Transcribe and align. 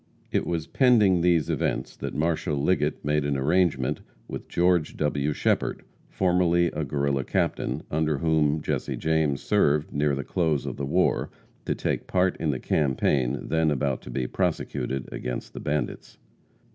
It 0.31 0.47
was 0.47 0.65
pending 0.65 1.21
these 1.21 1.47
events 1.47 1.95
that 1.97 2.15
Marshal 2.15 2.57
Liggett 2.57 3.05
made 3.05 3.23
an 3.23 3.37
arrangement 3.37 4.01
with 4.27 4.47
George 4.47 4.97
W. 4.97 5.31
Shepherd, 5.31 5.83
formerly 6.09 6.71
a 6.73 6.83
Guerrilla 6.83 7.23
captain, 7.23 7.83
under 7.91 8.17
whom 8.17 8.63
Jesse 8.63 8.97
James 8.97 9.43
served 9.43 9.93
near 9.93 10.15
the 10.15 10.23
close 10.23 10.65
of 10.65 10.77
the 10.77 10.87
war, 10.87 11.29
to 11.65 11.75
take 11.75 12.07
part 12.07 12.35
in 12.37 12.49
the 12.49 12.59
campaign, 12.59 13.41
then 13.49 13.69
about 13.69 14.01
to 14.01 14.09
be 14.09 14.25
prosecuted 14.25 15.07
against 15.11 15.53
the 15.53 15.59
bandits. 15.59 16.17